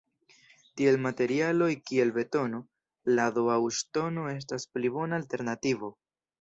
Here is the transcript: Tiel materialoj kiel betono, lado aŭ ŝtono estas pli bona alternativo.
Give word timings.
Tiel 0.79 0.95
materialoj 1.03 1.67
kiel 1.89 2.15
betono, 2.17 2.63
lado 3.21 3.45
aŭ 3.59 3.61
ŝtono 3.83 4.27
estas 4.35 4.69
pli 4.75 4.95
bona 4.99 5.23
alternativo. 5.25 5.97